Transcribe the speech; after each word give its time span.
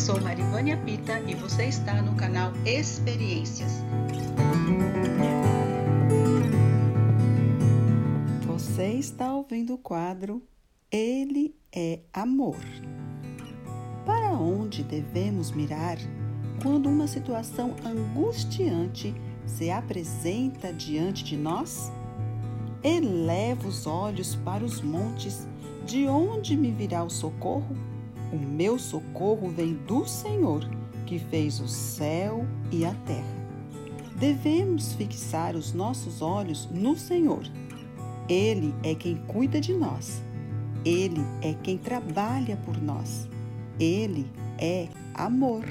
sou 0.00 0.20
Marivânia 0.20 0.76
Pita 0.78 1.20
e 1.20 1.34
você 1.34 1.64
está 1.64 2.00
no 2.02 2.14
canal 2.14 2.52
Experiências. 2.64 3.82
Você 8.46 8.92
está 8.92 9.34
ouvindo 9.34 9.74
o 9.74 9.78
quadro 9.78 10.42
Ele 10.90 11.54
é 11.72 12.00
Amor. 12.12 12.56
Para 14.06 14.32
onde 14.32 14.82
devemos 14.82 15.50
mirar 15.50 15.98
quando 16.62 16.88
uma 16.88 17.06
situação 17.06 17.74
angustiante 17.84 19.14
se 19.46 19.70
apresenta 19.70 20.72
diante 20.72 21.24
de 21.24 21.36
nós? 21.36 21.92
Eleva 22.82 23.68
os 23.68 23.86
olhos 23.86 24.34
para 24.36 24.64
os 24.64 24.80
montes, 24.80 25.46
de 25.84 26.06
onde 26.06 26.56
me 26.56 26.70
virá 26.70 27.04
o 27.04 27.10
socorro? 27.10 27.76
O 28.32 28.36
meu 28.36 28.78
socorro 28.78 29.48
vem 29.48 29.74
do 29.74 30.06
Senhor, 30.06 30.68
que 31.06 31.18
fez 31.18 31.60
o 31.60 31.66
céu 31.66 32.46
e 32.70 32.84
a 32.84 32.94
terra. 33.06 33.40
Devemos 34.16 34.92
fixar 34.92 35.56
os 35.56 35.72
nossos 35.72 36.20
olhos 36.20 36.68
no 36.70 36.96
Senhor. 36.96 37.42
Ele 38.28 38.74
é 38.84 38.94
quem 38.94 39.16
cuida 39.26 39.60
de 39.60 39.72
nós. 39.72 40.22
Ele 40.84 41.20
é 41.42 41.54
quem 41.62 41.76
trabalha 41.76 42.56
por 42.58 42.80
nós. 42.80 43.28
Ele 43.78 44.26
é 44.58 44.88
amor. 45.14 45.64